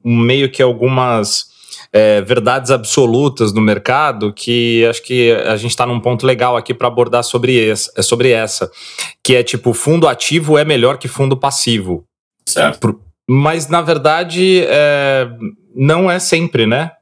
[0.03, 1.46] meio que algumas
[1.92, 6.72] é, verdades absolutas no mercado que acho que a gente está num ponto legal aqui
[6.72, 8.70] para abordar sobre essa, é sobre essa,
[9.22, 12.05] que é tipo, fundo ativo é melhor que fundo passivo.
[12.46, 12.98] Certo.
[13.29, 15.29] Mas, na verdade, é,
[15.75, 16.93] não é sempre, né?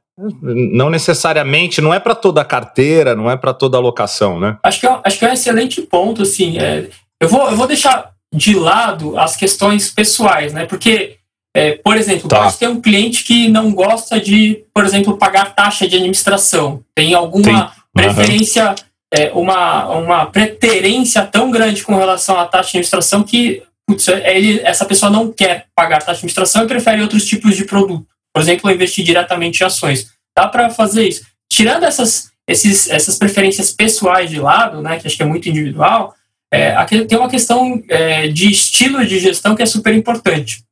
[0.41, 4.57] Não necessariamente, não é para toda a carteira, não é para toda a alocação, né?
[4.63, 6.57] Acho que, é, acho que é um excelente ponto, assim.
[6.57, 6.89] É,
[7.21, 10.65] eu, vou, eu vou deixar de lado as questões pessoais, né?
[10.65, 11.17] Porque
[11.57, 12.43] é, por exemplo, tá.
[12.43, 16.83] pode ter um cliente que não gosta de, por exemplo, pagar taxa de administração.
[16.93, 18.75] Tem alguma preferência, uhum.
[19.11, 24.59] é, uma, uma preterência tão grande com relação à taxa de administração que putz, ele,
[24.61, 28.05] essa pessoa não quer pagar taxa de administração e prefere outros tipos de produto.
[28.33, 30.11] Por exemplo, investir diretamente em ações.
[30.35, 31.25] Dá para fazer isso.
[31.49, 36.13] Tirando essas, esses, essas preferências pessoais de lado, né, que acho que é muito individual,
[36.51, 40.63] é, tem uma questão é, de estilo de gestão que é super importante.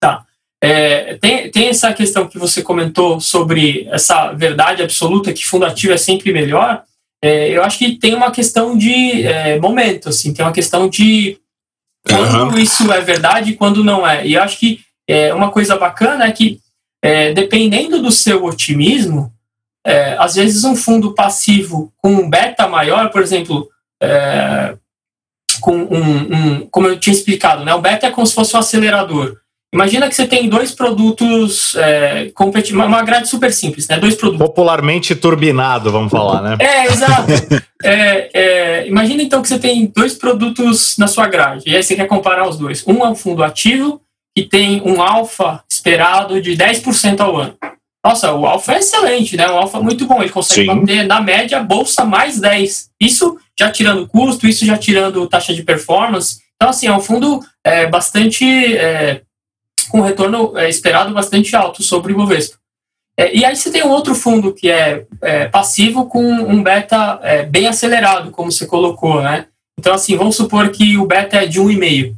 [0.00, 0.24] Tá.
[0.62, 5.96] É, tem, tem essa questão que você comentou sobre essa verdade absoluta que fundativo é
[5.96, 6.82] sempre melhor.
[7.22, 11.38] É, eu acho que tem uma questão de é, momento, assim, tem uma questão de
[12.08, 12.58] quando uhum.
[12.58, 14.26] isso é verdade e quando não é.
[14.26, 16.60] E eu acho que é, uma coisa bacana é que,
[17.02, 19.32] é, dependendo do seu otimismo,
[19.84, 23.68] é, às vezes um fundo passivo com um beta maior, por exemplo,
[24.02, 24.76] é,
[25.60, 28.60] com um, um, como eu tinha explicado, né, o beta é como se fosse um
[28.60, 29.36] acelerador.
[29.72, 32.32] Imagina que você tem dois produtos, é,
[32.72, 33.98] uma grade super simples, né?
[33.98, 34.46] Dois produtos.
[34.46, 36.56] Popularmente turbinado, vamos falar, né?
[36.58, 37.30] é, exato.
[37.84, 41.94] é, é, imagina então que você tem dois produtos na sua grade, e aí você
[41.94, 42.82] quer comparar os dois.
[42.86, 44.00] Um é um fundo ativo,
[44.34, 47.54] que tem um alfa esperado de 10% ao ano.
[48.02, 49.50] Nossa, o alfa é excelente, né?
[49.50, 50.74] Um alfa muito bom, ele consegue Sim.
[50.74, 52.88] manter, na média, a bolsa mais 10.
[52.98, 56.38] Isso já tirando custo, isso já tirando taxa de performance.
[56.56, 58.44] Então, assim, é um fundo é, bastante
[58.76, 59.22] é,
[59.88, 62.56] com retorno é, esperado bastante alto sobre o Ibovespa.
[63.18, 67.18] É, e aí você tem um outro fundo que é, é passivo com um beta
[67.22, 69.46] é, bem acelerado, como você colocou, né?
[69.78, 72.14] Então, assim, vamos supor que o beta é de 1,5.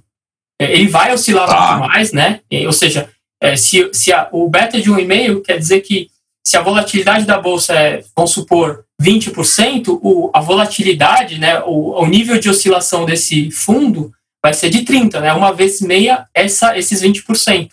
[0.60, 1.76] É, ele vai oscilar ah.
[1.76, 2.40] muito mais, né?
[2.66, 3.08] ou seja,
[3.42, 6.10] é, se, se a, o beta é de 1,5, quer dizer que
[6.46, 12.06] se a volatilidade da bolsa é, vamos supor, 20%, o, a volatilidade, né, o, o
[12.06, 15.32] nível de oscilação desse fundo vai ser de 30, né?
[15.32, 17.70] Uma vez meia, essa, esses 20%.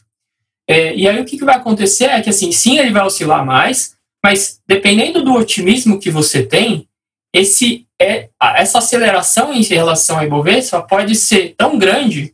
[0.69, 3.45] É, e aí o que, que vai acontecer é que, assim, sim, ele vai oscilar
[3.45, 6.87] mais, mas dependendo do otimismo que você tem,
[7.33, 12.33] esse, é, essa aceleração em relação ao Ibovespa pode ser tão grande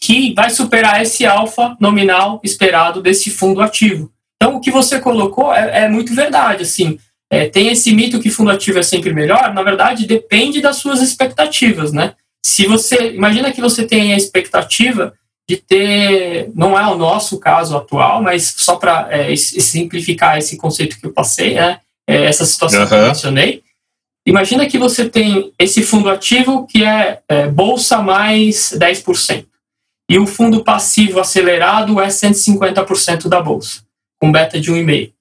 [0.00, 4.12] que vai superar esse alfa nominal esperado desse fundo ativo.
[4.36, 6.62] Então, o que você colocou é, é muito verdade.
[6.62, 6.98] Assim,
[7.30, 9.54] é, tem esse mito que fundo ativo é sempre melhor.
[9.54, 12.14] Na verdade, depende das suas expectativas, né?
[12.44, 15.14] Se você imagina que você tem a expectativa
[15.48, 20.98] de ter, não é o nosso caso atual, mas só para é, simplificar esse conceito
[21.00, 21.80] que eu passei, né?
[22.06, 22.86] É, essa situação uhum.
[22.86, 23.62] que eu mencionei.
[24.26, 29.46] Imagina que você tem esse fundo ativo que é, é bolsa mais 10%.
[30.10, 33.82] E o fundo passivo acelerado é 150% da bolsa,
[34.20, 35.12] com beta de 1,5%.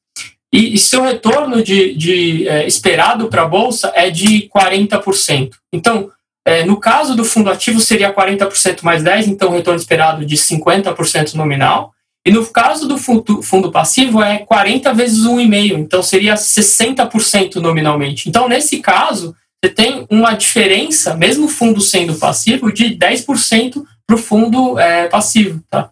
[0.54, 5.52] E, e seu retorno de, de é, esperado para a bolsa é de 40%.
[5.74, 6.12] Então,
[6.46, 10.36] é, no caso do fundo ativo, seria 40% mais 10%, então o retorno esperado de
[10.36, 11.94] 50% nominal.
[12.26, 18.30] E no caso do fundo, passivo, é 40 vezes 1,5%, então seria 60% nominalmente.
[18.30, 24.16] Então, nesse caso, você tem uma diferença, mesmo o fundo sendo passivo, de 10% para
[24.16, 25.62] o fundo é, passivo.
[25.70, 25.90] Tá?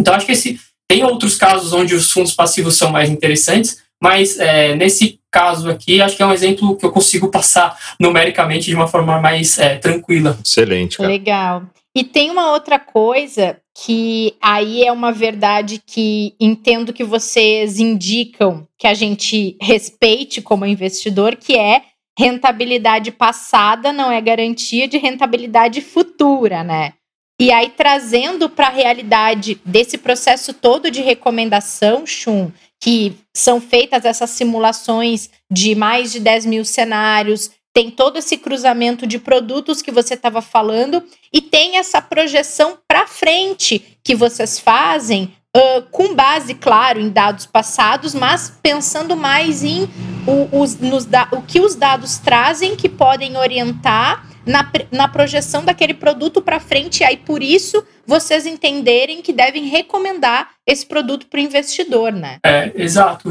[0.00, 4.36] Então, acho que esse, tem outros casos onde os fundos passivos são mais interessantes, mas
[4.40, 8.74] é, nesse caso aqui, acho que é um exemplo que eu consigo passar numericamente de
[8.74, 10.36] uma forma mais é, tranquila.
[10.44, 10.96] Excelente.
[10.96, 11.08] Cara.
[11.08, 11.62] Legal.
[11.94, 18.66] E tem uma outra coisa que aí é uma verdade que entendo que vocês indicam
[18.76, 21.82] que a gente respeite como investidor, que é
[22.18, 26.94] rentabilidade passada não é garantia de rentabilidade futura, né?
[27.40, 34.04] E aí, trazendo para a realidade desse processo todo de recomendação, Chum, que são feitas
[34.04, 39.92] essas simulações de mais de 10 mil cenários, tem todo esse cruzamento de produtos que
[39.92, 41.00] você estava falando
[41.32, 47.46] e tem essa projeção para frente que vocês fazem uh, com base, claro, em dados
[47.46, 49.88] passados, mas pensando mais em
[50.26, 55.94] o, os, nos, o que os dados trazem que podem orientar na, na projeção daquele
[55.94, 61.42] produto para frente, aí por isso vocês entenderem que devem recomendar esse produto para o
[61.42, 62.38] investidor, né?
[62.44, 63.30] É, exato.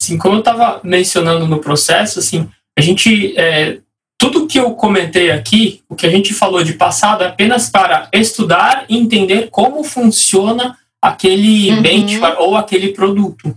[0.00, 3.78] Assim, como eu estava mencionando no processo, assim, a gente é,
[4.18, 8.08] tudo que eu comentei aqui, o que a gente falou de passado, é apenas para
[8.12, 11.82] estudar e entender como funciona aquele uhum.
[11.82, 13.56] benchmark ou aquele produto.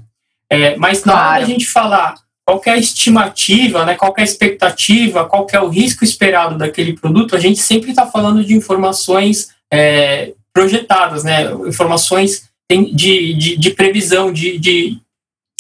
[0.50, 1.20] É, mas claro.
[1.20, 2.16] na hora a gente falar
[2.50, 6.94] qual é a estimativa, né, qual é a expectativa, qual é o risco esperado daquele
[6.94, 13.70] produto, a gente sempre está falando de informações é, projetadas, né, informações de, de, de
[13.70, 14.98] previsão, de, de,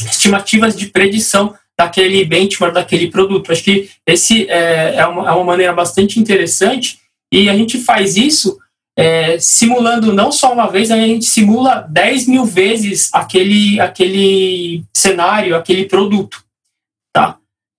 [0.03, 3.51] estimativas de predição daquele benchmark, daquele produto.
[3.51, 6.97] Acho que esse é, é, uma, é uma maneira bastante interessante
[7.31, 8.57] e a gente faz isso
[8.97, 15.55] é, simulando não só uma vez, a gente simula 10 mil vezes aquele, aquele cenário,
[15.55, 16.48] aquele produto.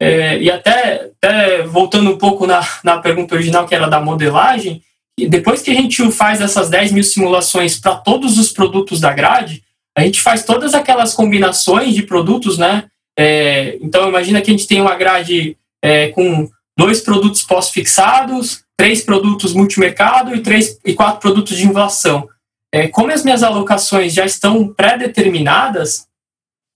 [0.01, 4.83] É, e até, até, voltando um pouco na, na pergunta original, que era da modelagem,
[5.29, 9.63] depois que a gente faz essas 10 mil simulações para todos os produtos da grade,
[9.97, 12.85] a gente faz todas aquelas combinações de produtos, né?
[13.19, 19.03] É, então, imagina que a gente tem uma grade é, com dois produtos pós-fixados, três
[19.03, 22.27] produtos multimercado e, três, e quatro produtos de inflação.
[22.73, 26.07] É, como as minhas alocações já estão pré-determinadas,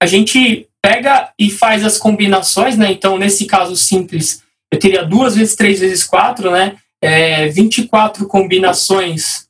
[0.03, 2.93] a gente pega e faz as combinações, né?
[2.93, 6.75] Então, nesse caso simples, eu teria duas vezes três vezes quatro, né?
[7.03, 9.47] É, 24 combinações.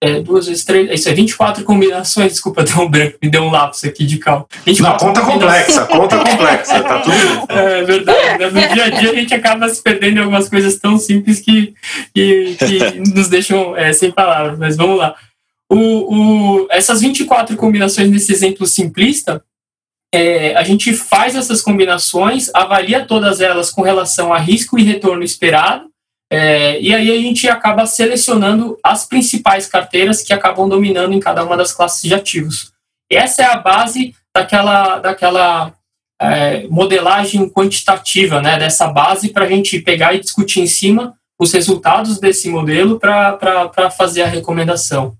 [0.00, 0.88] É, duas vezes três.
[0.92, 2.30] Isso é 24 combinações.
[2.38, 4.48] Desculpa, deu um branco, me deu um lápis aqui de cal.
[4.64, 7.16] Não, conta complexa, conta complexa, tá tudo
[7.50, 8.38] É verdade.
[8.38, 8.50] Né?
[8.50, 11.74] No dia a dia a gente acaba se perdendo em algumas coisas tão simples que,
[12.14, 14.56] que, que nos deixam é, sem palavras.
[14.56, 15.16] Mas vamos lá.
[15.68, 19.42] O, o, essas 24 combinações nesse exemplo simplista,
[20.14, 25.22] é, a gente faz essas combinações, avalia todas elas com relação a risco e retorno
[25.22, 25.88] esperado,
[26.30, 31.44] é, e aí a gente acaba selecionando as principais carteiras que acabam dominando em cada
[31.44, 32.72] uma das classes de ativos.
[33.10, 35.72] Essa é a base daquela, daquela
[36.20, 41.52] é, modelagem quantitativa, né, dessa base para a gente pegar e discutir em cima os
[41.52, 45.16] resultados desse modelo para fazer a recomendação.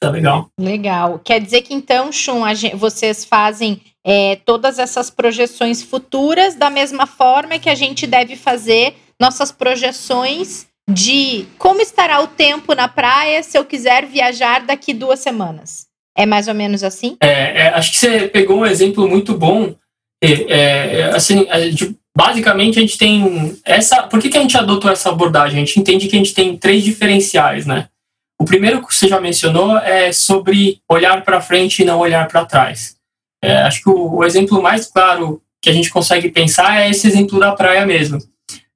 [0.00, 0.50] Tá legal.
[0.58, 1.18] Legal.
[1.20, 2.42] Quer dizer que então, Chum,
[2.76, 8.94] vocês fazem é, todas essas projeções futuras da mesma forma que a gente deve fazer
[9.20, 15.18] nossas projeções de como estará o tempo na praia se eu quiser viajar daqui duas
[15.18, 15.86] semanas.
[16.16, 17.18] É mais ou menos assim?
[17.22, 19.74] É, é acho que você pegou um exemplo muito bom.
[20.22, 21.46] É, assim,
[22.16, 24.04] basicamente a gente tem essa.
[24.04, 25.62] Por que, que a gente adotou essa abordagem?
[25.62, 27.88] A gente entende que a gente tem três diferenciais, né?
[28.40, 32.46] O primeiro que você já mencionou é sobre olhar para frente e não olhar para
[32.46, 32.97] trás.
[33.42, 37.06] É, acho que o, o, exemplo mais claro que a gente consegue pensar é esse
[37.06, 38.18] exemplo da praia mesmo.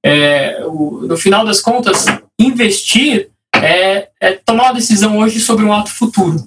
[0.04, 2.06] É, o, no final das contas,
[2.38, 6.46] investir é, é tomar uma decisão hoje sobre um ato futuro.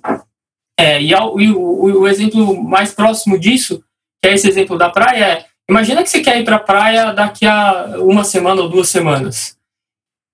[0.77, 3.83] É, e, ao, e o, o, exemplo mais próximo disso,
[4.21, 7.13] que é esse exemplo da praia, é imagina que você quer ir para a praia
[7.13, 9.57] daqui a uma semana ou duas semanas.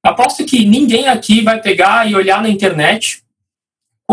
[0.03, 3.20] Aposto que ninguém aqui vai pegar e olhar na internet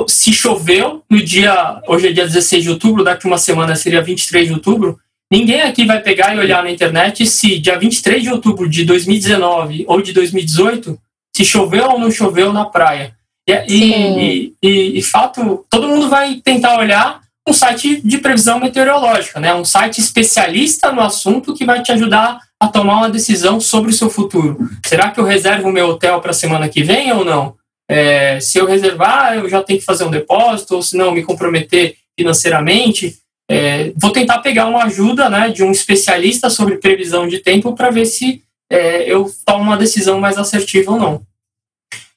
[0.06, 4.48] se choveu no dia, hoje é dia 16 de outubro, daqui uma semana seria 23
[4.48, 4.98] de outubro,
[5.30, 9.84] ninguém aqui vai pegar e olhar na internet se dia 23 de outubro de 2019
[9.88, 10.98] ou de 2018,
[11.34, 13.14] se choveu ou não choveu na praia.
[13.46, 19.40] E, e, e, e, fato, todo mundo vai tentar olhar um site de previsão meteorológica,
[19.40, 19.54] né?
[19.54, 23.94] um site especialista no assunto que vai te ajudar a tomar uma decisão sobre o
[23.94, 24.58] seu futuro.
[24.84, 27.54] Será que eu reservo o meu hotel para a semana que vem ou não?
[27.88, 31.22] É, se eu reservar, eu já tenho que fazer um depósito, ou se não, me
[31.22, 33.18] comprometer financeiramente.
[33.50, 37.90] É, vou tentar pegar uma ajuda né, de um especialista sobre previsão de tempo para
[37.90, 41.22] ver se é, eu tomo uma decisão mais assertiva ou não.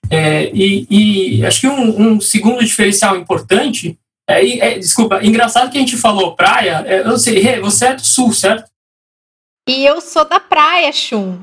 [0.09, 3.97] É, e, e, acho que um, um, segundo diferencial importante
[4.29, 8.05] é, é, desculpa, engraçado que a gente falou praia, é, eu sei, você é do
[8.05, 8.69] sul, certo?
[9.69, 11.39] E eu sou da praia, Chum.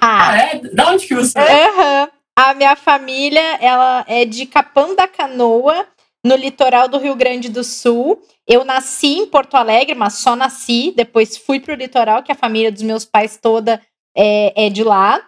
[0.00, 0.58] ah, é?
[0.72, 1.68] Da onde que você é?
[1.68, 2.08] Uhum.
[2.36, 5.86] A minha família, ela é de Capão da Canoa,
[6.24, 8.22] no litoral do Rio Grande do Sul.
[8.46, 10.92] Eu nasci em Porto Alegre, mas só nasci.
[10.96, 13.80] Depois fui para o litoral, que a família dos meus pais toda
[14.16, 15.20] é, é de lá.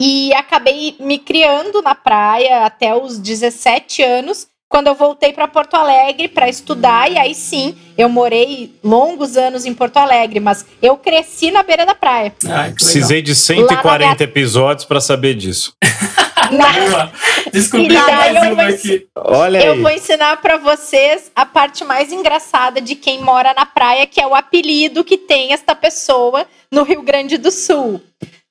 [0.00, 5.74] E acabei me criando na praia até os 17 anos, quando eu voltei para Porto
[5.74, 7.10] Alegre para estudar.
[7.10, 11.86] E aí sim, eu morei longos anos em Porto Alegre, mas eu cresci na beira
[11.86, 12.34] da praia.
[12.46, 14.16] Ai, Precisei de 140 minha...
[14.20, 15.72] episódios para saber disso.
[16.50, 17.10] Na...
[17.52, 19.06] Descobri mais eu vou, aqui.
[19.14, 19.80] Olha eu aí.
[19.80, 24.26] vou ensinar para vocês a parte mais engraçada de quem mora na praia, que é
[24.26, 28.00] o apelido que tem esta pessoa no Rio Grande do Sul.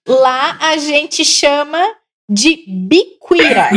[0.08, 1.82] Lá a gente chama
[2.30, 3.70] de biquira.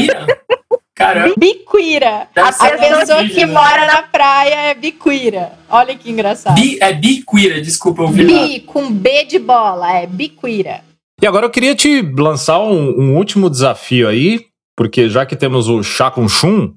[0.95, 1.35] Caramba.
[1.39, 2.29] Biquira.
[2.35, 5.53] a pessoa que mora na praia é biquira.
[5.71, 6.57] Olha que engraçado.
[6.57, 8.27] Bi, é biquira, desculpa ouvir.
[8.27, 10.88] Bi, com B de bola, é biquira.
[11.21, 14.47] E agora eu queria te lançar um, um último desafio aí,
[14.77, 16.73] porque já que temos o chá com chum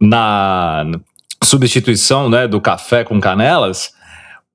[0.00, 0.86] na
[1.42, 3.92] substituição né, do café com canelas,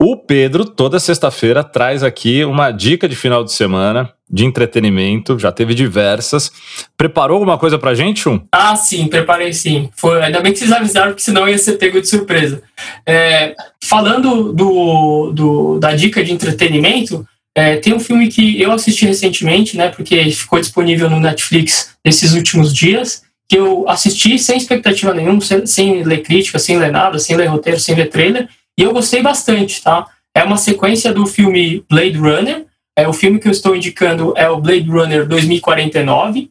[0.01, 5.51] o Pedro, toda sexta-feira, traz aqui uma dica de final de semana de entretenimento, já
[5.51, 6.51] teve diversas.
[6.97, 8.41] Preparou alguma coisa pra gente, Chum?
[8.51, 9.89] Ah, sim, preparei sim.
[9.95, 12.61] Foi, ainda bem que vocês avisaram, porque senão ia ser pego de surpresa.
[13.05, 17.25] É, falando do, do, da dica de entretenimento,
[17.55, 22.33] é, tem um filme que eu assisti recentemente, né, porque ficou disponível no Netflix nesses
[22.33, 27.17] últimos dias, que eu assisti sem expectativa nenhuma, sem, sem ler crítica, sem ler nada,
[27.17, 30.05] sem ler roteiro, sem ver trailer, e eu gostei bastante, tá?
[30.35, 32.65] É uma sequência do filme Blade Runner.
[32.97, 36.49] É, o filme que eu estou indicando é o Blade Runner 2049.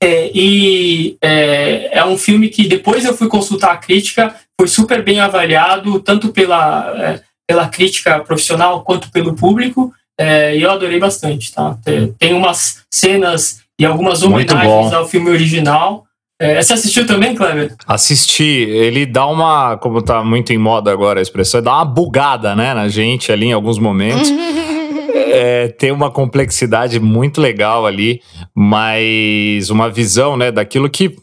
[0.00, 5.02] É, e é, é, um filme que depois eu fui consultar a crítica, foi super
[5.02, 9.92] bem avaliado, tanto pela, é, pela crítica profissional quanto pelo público.
[10.18, 11.78] É, e eu adorei bastante, tá?
[12.18, 16.04] Tem umas cenas e algumas homenagens ao filme original.
[16.40, 17.74] É, você assistiu também, Cleber?
[17.86, 18.44] Assisti.
[18.44, 22.74] Ele dá uma, como tá muito em moda agora a expressão, dá uma bugada, né,
[22.74, 24.30] na gente ali em alguns momentos.
[25.32, 28.20] é, tem uma complexidade muito legal ali,
[28.54, 31.16] mas uma visão, né, daquilo que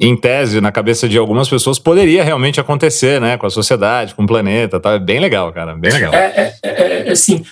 [0.00, 3.38] em tese, na cabeça de algumas pessoas, poderia realmente acontecer, né?
[3.38, 4.92] Com a sociedade, com o planeta, tá?
[4.92, 6.12] É bem legal, cara, bem legal.
[6.12, 7.42] É, é, é, é assim,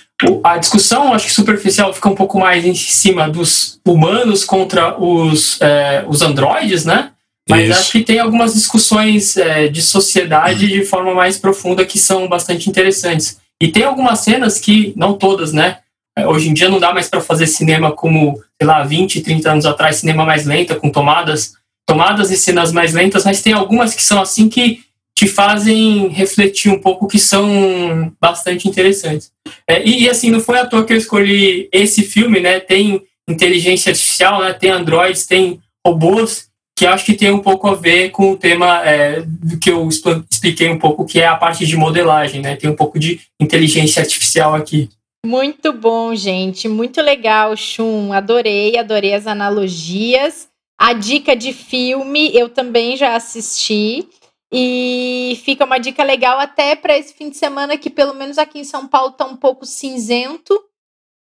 [0.43, 5.59] a discussão, acho que superficial, fica um pouco mais em cima dos humanos contra os,
[5.59, 7.11] é, os androides, né?
[7.49, 7.79] Mas Isso.
[7.79, 12.69] acho que tem algumas discussões é, de sociedade de forma mais profunda que são bastante
[12.69, 13.39] interessantes.
[13.61, 15.79] E tem algumas cenas que, não todas, né?
[16.17, 19.51] É, hoje em dia não dá mais para fazer cinema como, sei lá, 20, 30
[19.51, 21.53] anos atrás, cinema mais lenta, com tomadas
[21.85, 24.83] tomadas e cenas mais lentas, mas tem algumas que são assim que
[25.17, 29.31] te fazem refletir um pouco, que são bastante interessantes.
[29.65, 32.59] É, e, e, assim, não foi à toa que eu escolhi esse filme, né?
[32.59, 34.53] Tem inteligência artificial, né?
[34.53, 38.85] tem androids, tem robôs, que acho que tem um pouco a ver com o tema
[38.85, 42.57] é, do que eu expliquei um pouco, que é a parte de modelagem, né?
[42.57, 44.89] Tem um pouco de inteligência artificial aqui.
[45.25, 46.67] Muito bom, gente.
[46.67, 48.11] Muito legal, Chum.
[48.11, 50.49] Adorei, adorei as analogias.
[50.79, 54.07] A dica de filme eu também já assisti.
[54.51, 58.59] E fica uma dica legal até para esse fim de semana, que pelo menos aqui
[58.59, 60.57] em São Paulo tá um pouco cinzento.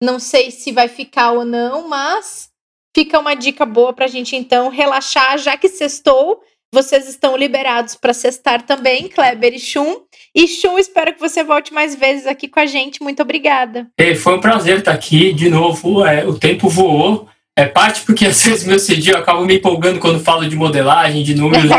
[0.02, 2.50] Não sei se vai ficar ou não, mas
[2.94, 6.42] fica uma dica boa para a gente então relaxar, já que sextou.
[6.72, 10.02] Vocês estão liberados para sextar também, Kleber e Chum.
[10.34, 13.00] E Chum, espero que você volte mais vezes aqui com a gente.
[13.00, 13.88] Muito obrigada.
[14.16, 16.04] foi um prazer estar aqui de novo.
[16.04, 17.28] É, o tempo voou.
[17.56, 21.22] É parte porque às vezes meu CD eu acabo me empolgando quando falo de modelagem,
[21.22, 21.70] de números.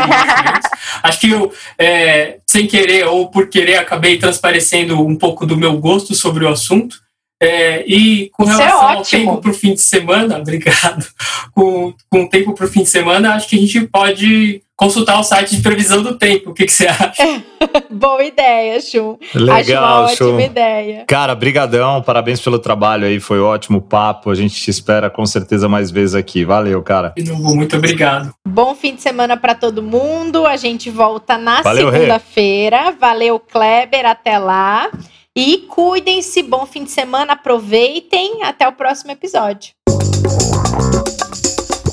[1.02, 5.76] Acho que eu, é, sem querer ou por querer, acabei transparecendo um pouco do meu
[5.78, 7.04] gosto sobre o assunto.
[7.38, 11.06] É, e com Isso é relação é ao tempo para o fim de semana, obrigado.
[11.52, 15.18] Com, com o tempo para o fim de semana, acho que a gente pode consultar
[15.18, 16.50] o site de previsão do tempo.
[16.50, 17.42] O que, que você acha?
[17.90, 19.18] Boa ideia, Chu.
[19.34, 21.04] Legal, Acho uma ótima ideia.
[21.06, 24.30] Cara, brigadão, parabéns pelo trabalho aí, foi ótimo papo.
[24.30, 26.44] A gente te espera com certeza mais vezes aqui.
[26.44, 27.14] Valeu, cara.
[27.16, 28.34] De novo, muito obrigado.
[28.46, 30.46] Bom fim de semana para todo mundo.
[30.46, 32.94] A gente volta na segunda-feira.
[33.00, 34.04] Valeu, Kleber.
[34.04, 34.90] Até lá.
[35.34, 38.42] E cuidem-se, bom fim de semana, aproveitem.
[38.42, 39.72] Até o próximo episódio.